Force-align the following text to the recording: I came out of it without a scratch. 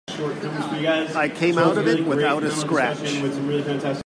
I 0.09 1.31
came 1.33 1.57
out 1.57 1.77
of 1.77 1.87
it 1.87 2.05
without 2.05 2.43
a 2.43 2.51
scratch. 2.51 3.01